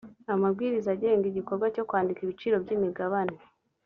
amabwiriza 0.33 0.89
agenga 0.95 1.25
igikorwa 1.27 1.65
cyo 1.75 1.83
kwandika 1.89 2.19
ibiciro 2.21 2.55
by 2.63 2.69
imigabane 2.75 3.37